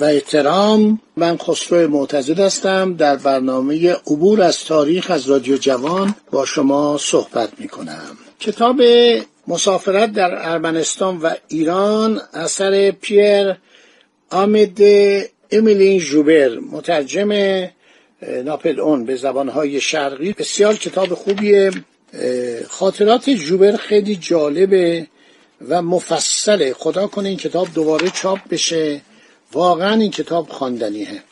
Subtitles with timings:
[0.00, 2.94] و احترام من خسرو معتزد هستم.
[2.94, 8.82] در برنامه عبور از تاریخ از رادیو جوان با شما صحبت می کنم کتاب
[9.48, 13.56] مسافرت در ارمنستان و ایران اثر پیر
[14.30, 14.78] آمد
[15.50, 17.32] امیلین جوبر مترجم
[18.44, 20.32] ناپل اون به زبانهای شرقی.
[20.32, 21.70] بسیار کتاب خوبیه.
[22.68, 25.06] خاطرات جوبر خیلی جالبه
[25.68, 26.72] و مفصله.
[26.72, 29.00] خدا کنه این کتاب دوباره چاپ بشه.
[29.52, 31.22] واقعا این کتاب خواندنیه.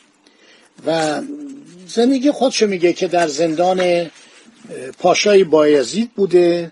[0.85, 1.21] و
[1.87, 4.09] زندگی خودشو میگه که در زندان
[4.99, 6.71] پاشای بایزید بوده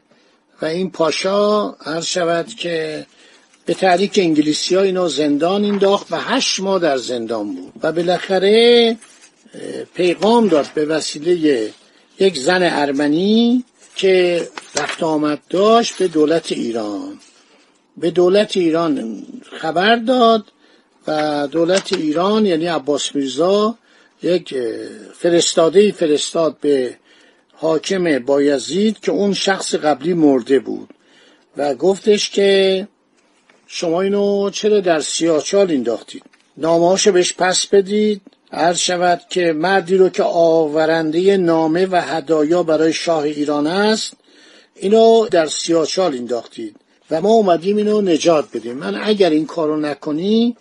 [0.62, 3.06] و این پاشا هر شود که
[3.66, 7.74] به تحریک انگلیسی ها اینو زندان انداخت و هشت ماه در زندان بود.
[7.84, 8.98] و بالاخره
[9.96, 11.70] پیغام داد به وسیله
[12.20, 13.64] یک زن ارمنی
[13.96, 17.20] که رفت آمد داشت به دولت ایران.
[17.98, 19.24] به دولت ایران
[19.62, 20.46] خبر داد
[21.08, 23.78] و دولت ایران یعنی عباس میرزا
[24.24, 24.56] یک
[25.14, 26.96] فرستاده فرستاد به
[27.54, 30.90] حاکم بایزید که اون شخص قبلی مرده بود
[31.58, 32.88] و گفتش که
[33.68, 36.24] شما اینو چرا در سیاچال انداختید؟
[36.58, 42.94] نامهاشو بهش پس بدید عرض شود که مردی رو که آورنده نامه و هدایا برای
[42.94, 44.14] شاه ایران است
[44.76, 46.76] اینو در سیاچال انداختید
[47.12, 48.78] و ما اومدیم اینو نجات بدیم.
[48.78, 50.58] من اگر این کارو نکنی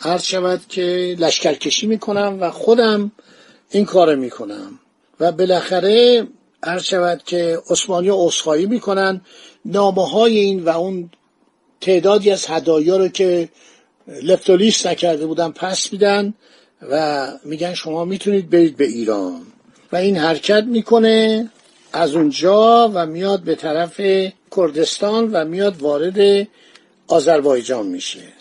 [0.00, 3.12] عرض شود که لشکرکشی می‌کنم و خودم
[3.70, 4.78] این کارو می‌کنم.
[5.20, 6.26] و بالاخره
[6.62, 9.20] عرض شود که عثمانی اصخایی می‌کنن.
[9.64, 11.10] نامه های این و اون
[11.80, 13.48] تعدادی از هدایا رو که
[14.22, 16.34] لپتولیس نکرده بودن پس میدن
[16.90, 19.42] و میگن شما می‌تونید برید به ایران.
[19.92, 21.50] و این حرکت می‌کنه
[21.92, 24.00] از اونجا و میاد به طرف
[24.56, 26.48] کردستان و میاد وارد
[27.06, 28.39] آذربایجان میشه.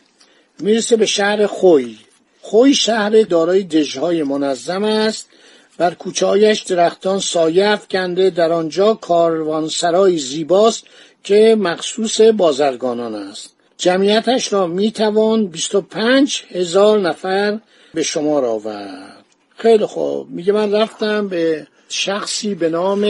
[0.61, 1.97] می‌رسه به شهر خوی.
[2.41, 5.29] خوی شهر دارای دژهای منظم است.
[5.77, 8.29] بر کوچهایش درختان سایه افکنده.
[8.29, 10.83] در آنجا کاروانسرای زیباست
[11.23, 13.53] که مخصوص بازرگانان است.
[13.77, 17.59] جمعیتش را می‌توان 25 هزار نفر
[17.93, 19.25] به شما را آورد.
[19.57, 20.29] خیلی خوب.
[20.29, 23.05] میگه من رفتم به شخصی به نام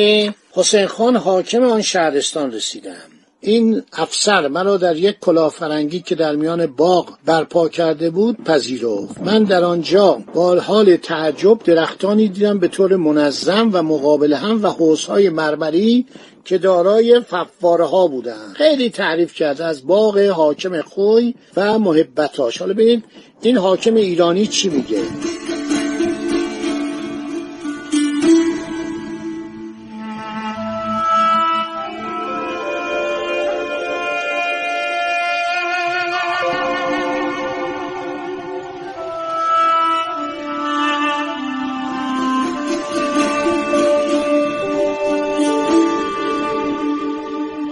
[0.51, 3.18] حسین خان حاکم آن شهرستان رسیدم.
[3.41, 9.21] این افسر مرا در یک کلافرنگی که در میان باغ برپا کرده بود پذیرفت.
[9.21, 14.67] من در آنجا با حال تعجب درختانی دیدم به طور منظم و مقابل هم و
[14.67, 16.05] حوزهای مرمری
[16.45, 17.21] که دارای
[17.59, 22.57] فواره ها بودن خیلی تعریف کرده از باغ حاکم خوی و محبتاش.
[22.57, 23.03] حالا ببینید
[23.41, 24.99] این حاکم ایرانی چی میگه؟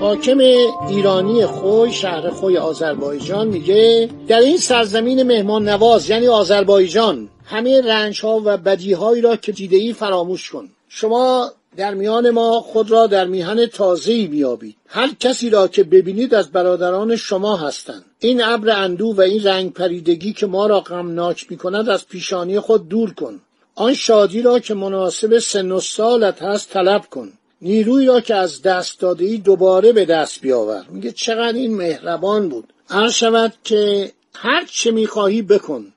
[0.08, 0.40] حاکم
[0.88, 8.22] ایرانی خوی شهر خوی آذربایجان میگه در این سرزمین مهمان نواز یعنی آذربایجان همه رنج
[8.22, 10.70] ها و بدی هایی را که دیده ای فراموش کن.
[10.90, 16.36] شما در میان ما خود را در میهن تازه‌ای میابید هر کسی را که ببینید
[16.36, 18.06] از برادران شما هستند.
[18.20, 22.90] این ابر اندو و این رنگ پریدگی که ما را غمناک می‌کند از پیشانی خود
[22.90, 23.42] دور کن.
[23.76, 27.32] آن شادی را که مناسب سن و سالت هست طلب کن.
[27.62, 30.86] نیروی را که از دست داده ای دوباره به دست بیاور.
[30.90, 32.74] میگه چقدر این مهربان بود.
[32.90, 35.94] عرض شود که هر چه می‌خواهی بکن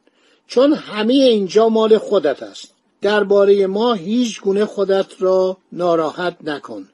[0.47, 2.69] چون همه اینجا مال خودت است.
[3.03, 6.89] درباره ما هیچ گونه خودت را ناراحت نکن.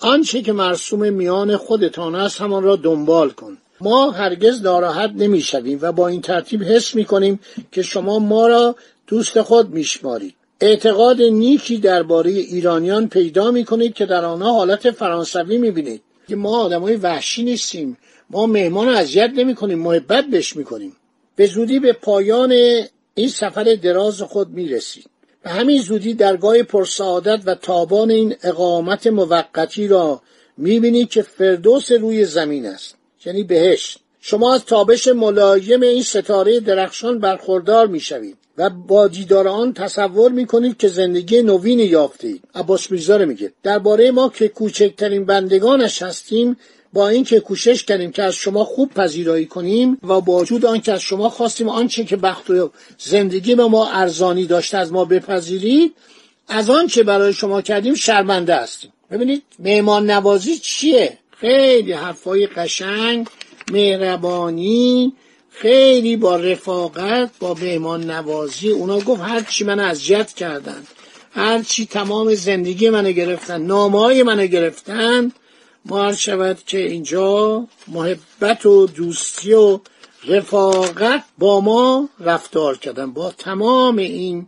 [0.00, 3.58] آنچه که مرسوم میان خودتان است همان را دنبال کن.
[3.80, 7.40] ما هرگز ناراحت نمی‌شویم و با این ترتیب حس می‌کنیم
[7.72, 8.76] که شما ما را
[9.06, 10.34] دوست خود میشمارید.
[10.64, 16.02] اعتقاد نیکی درباره ایرانیان پیدا می‌کنید که در آنها حالت فرانسوی می‌بینید.
[16.28, 17.98] که ما آدمای وحشی نیستیم.
[18.30, 20.96] ما مهمان اذیت نمی‌کنیم محبت بهش می‌کنیم.
[21.36, 22.52] به زودی به پایان
[23.14, 25.06] این سفر دراز خود می‌رسید.
[25.42, 30.22] به همین زودی درگاه پرسعادت و تابان این اقامت موقتی را
[30.56, 32.94] می‌بینید که فردوس روی زمین است.
[33.24, 33.98] یعنی بهشت.
[34.20, 38.36] شما از تابش ملایم این ستاره درخشان برخوردار می‌شوید.
[38.58, 42.42] و با دیدار آن تصور می‌کنید که زندگی نوین یافتید.
[42.54, 46.56] عباس میرزا میگه درباره ما که کوچکترین بندگانش هستیم
[46.92, 51.00] با اینکه کوشش کردیم که از شما خوب پذیرایی کنیم و با وجود آنکه از
[51.00, 55.94] شما خواستیم آنچه که بخت و زندگی به ما ارزانی داشته از ما بپذیرید
[56.48, 58.92] از آنچه برای شما کردیم شرمنده هستیم.
[59.10, 63.26] ببینید مهمان نوازی چیه؟ خیلی حرفای قشنگ
[63.72, 65.12] مهربانی
[65.54, 70.82] خیلی با رفاقت با مهمان نوازی اونا گفت هر چی من اذیت کردن
[71.32, 75.32] هر چی تمام زندگی منو گرفتن نامه های منو گرفتن
[75.84, 79.80] ما شود که اینجا محبت و دوستی و
[80.28, 84.46] رفاقت با ما رفتار کردن با تمام این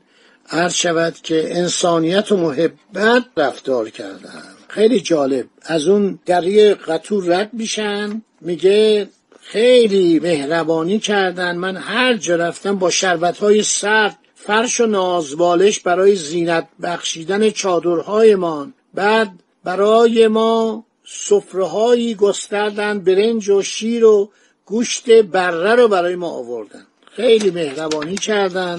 [0.50, 4.42] عرض شود که انسانیت و محبت رفتار کردن.
[4.68, 5.46] خیلی جالب.
[5.62, 9.08] از اون دریه قطور رد میشن میگه
[9.48, 11.56] خیلی مهربانی کردن.
[11.56, 18.75] من هر جا رفتم با شربت های سرد فرش و نازبالش برای زینت بخشیدن چادرهایمان.
[18.94, 19.31] بعد
[19.64, 24.31] برای ما سفرههایی گستردن برنج و شیر و
[24.64, 26.87] گوشت بره رو برای ما آوردن.
[27.10, 28.78] خیلی مهربانی کردن.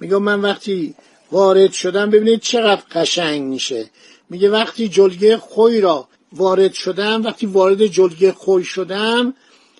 [0.00, 0.94] میگم من وقتی
[1.32, 3.90] وارد شدم ببینید چقدر قشنگ میشه.
[4.30, 9.34] میگه وقتی جلگه خوی را وارد شدم وقتی وارد جلگه خوی شدم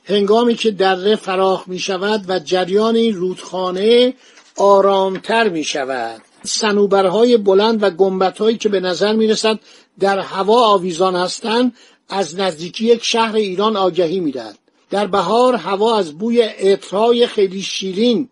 [0.08, 4.14] هنگامی که دره فراخ می شود و جریان این رودخانه
[4.56, 9.58] آرامتر می شود سنوبرهای بلند و گمبتهایی که به نظر می رسد
[10.00, 11.74] در هوا آویزان هستند
[12.08, 14.58] از نزدیکی یک شهر ایران آگهی می‌دهد.
[14.90, 18.28] در بهار هوا از بوی عطرهای خیلی شیرین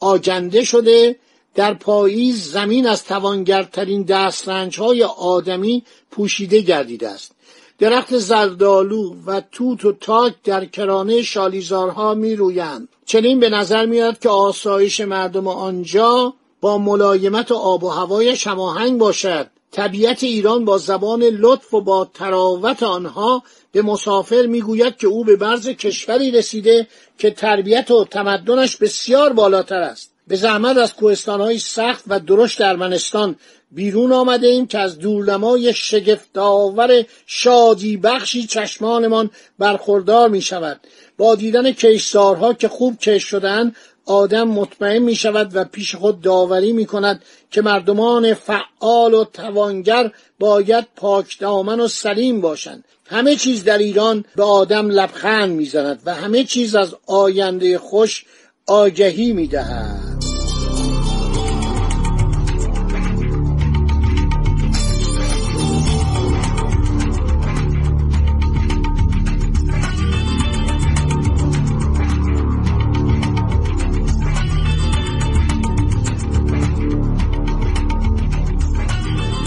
[0.00, 1.16] آجنده شده
[1.54, 7.32] در پاییز زمین از توانگرترین دسترنجهای آدمی پوشیده گردیده است.
[7.80, 12.88] درخت زردالو و توت و تاک در کرانه شالیزارها می رویند.
[13.06, 19.46] چنین به نظر میاد که آسایش مردم آنجا با ملایمت آب و هوایش هماهنگ باشد
[19.72, 23.42] طبیعت ایران با زبان لطف و با تراوت آنها
[23.72, 26.86] به مسافر می‌گوید که او به برز کشوری رسیده
[27.18, 32.76] که تربیت و تمدنش بسیار بالاتر است به زحمت از کوهستانهای سخت و درشت در
[32.76, 33.36] منستان
[33.70, 40.80] بیرون آمده ایم که از دورنمای شگفتآور شادی بخشی چشمانمان برخوردار می شود
[41.18, 43.74] با دیدن کشزارها که خوب کش شدن
[44.06, 50.10] آدم مطمئن می شود و پیش خود داوری می کند که مردمان فعال و توانگر
[50.38, 52.84] باید پاک دامن و سلیم باشند.
[53.06, 58.24] همه چیز در ایران به آدم لبخند می‌زند و همه چیز از آینده خوش
[58.66, 59.46] آگهی می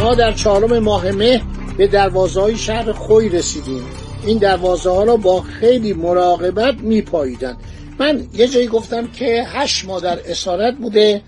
[0.04, 1.42] ما در چهارم ماه مه
[1.78, 3.86] به دروازه های شهر خوی رسیدیم.
[4.26, 7.58] این دروازه ها را با خیلی مراقبت میپاییدن
[8.00, 11.22] من یه جایی گفتم که هشت ماه در اسارت بوده.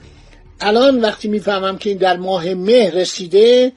[0.62, 3.72] الان وقتی می‌فهمم که این در ماه مه رسیده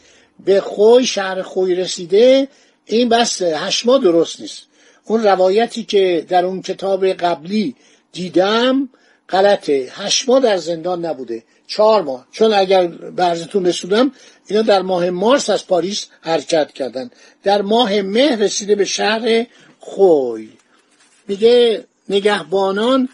[0.44, 2.48] به خوی شهر خوی رسیده
[2.86, 4.62] این بس هشت ماه درست نیست.
[5.04, 7.74] اون روایتی که در اون کتاب قبلی
[8.12, 8.88] دیدم
[9.28, 9.88] غلطه.
[9.92, 11.42] هشت ماه در زندان نبوده.
[11.68, 12.26] چهار ماه.
[12.32, 14.12] چون اگر برزتون رسودم
[14.46, 17.10] اینا در ماه مارس از پاریس حرکت کردن.
[17.42, 19.46] در ماه مه رسیده به شهر
[19.78, 20.48] خوی.
[21.28, 23.08] میگه نگهبانان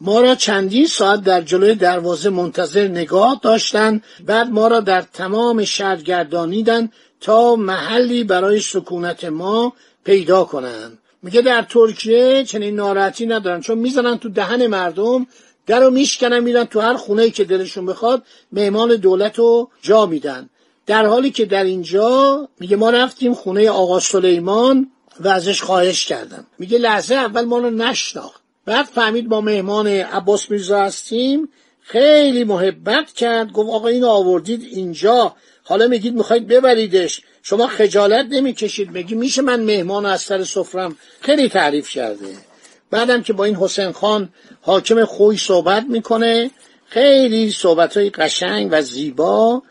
[0.00, 5.64] ما را چندین ساعت در جلوی دروازه منتظر نگاه داشتند بعد ما را در تمام
[5.64, 9.72] شهر گردانیدن تا محلی برای سکونت ما
[10.04, 15.26] پیدا کنند میگه در ترکیه چنین ناراحتی ندارن چون می‌زنن تو دهن مردم
[15.68, 18.22] در رو میشکنن میرن تو هر خونه که دلشون بخواد
[18.52, 20.50] مهمان دولت رو جا میدن.
[20.86, 26.46] در حالی که در اینجا میگه ما رفتیم خونه آقا سلیمان و ازش خواهش کردم
[26.58, 28.42] میگه لحظه اول ما رو نشناخت.
[28.64, 31.48] بعد فهمید ما مهمان عباس میرزا هستیم.
[31.80, 33.52] خیلی محبت کرد.
[33.52, 35.34] گفت آقا اینو آوردید اینجا.
[35.64, 37.20] حالا میگید می‌خواید ببریدش.
[37.42, 38.90] شما خجالت نمی‌کشید.
[38.90, 40.96] میگی میشه من مهمان از سر سفرم.
[41.20, 42.47] خیلی تعریف کرده.
[42.90, 44.28] بعدم که با این حسین خان
[44.60, 46.50] حاکم خوی صحبت می‌کنه
[46.86, 49.62] خیلی صحبت های قشنگ و زیبا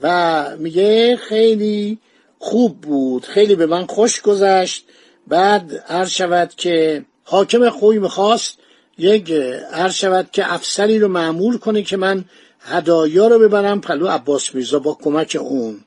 [0.00, 1.98] و میگه خیلی
[2.38, 4.84] خوب بود خیلی به من خوش گذشت.
[5.26, 8.58] بعد عرض شود که حاکم خوی می‌خواست
[8.98, 9.32] یک
[9.72, 12.24] عرض شود که افسری رو معمول کنه که من
[12.60, 13.80] هدایا رو ببرم.
[13.80, 15.80] پلو عباس میرزا با کمک اون.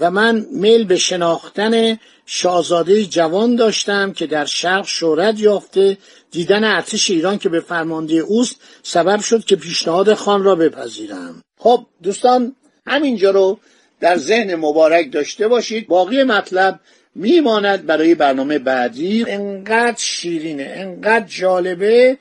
[0.00, 5.98] و من میل به شناختن شاهزاده جوان داشتم که در شرق شهرت یافته
[6.30, 11.42] دیدن ارتش ایران که به فرمانده اوست سبب شد که پیشنهاد خان را بپذیرم.
[11.58, 12.56] خب دوستان
[12.86, 13.58] همینجا رو
[14.00, 15.86] در ذهن مبارک داشته باشید.
[15.86, 16.80] باقی مطلب
[17.14, 19.24] میماند برای برنامه بعدی.
[19.28, 22.18] انقدر شیرینه انقدر جالبه.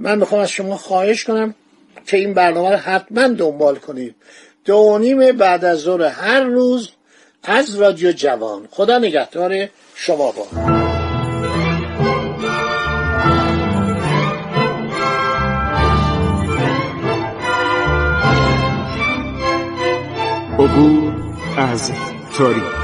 [0.00, 1.54] من می‌خوام از شما خواهش کنم
[2.06, 4.14] که این برنامه رو حتما دنبال کنید.
[4.64, 6.90] دو نیم بعد از ظهر هر روز
[7.44, 8.68] از رادیو جوان.
[8.70, 10.46] خدا نگهدار شما با
[20.58, 21.14] عبور
[21.56, 21.92] از
[22.38, 22.83] تاریخ.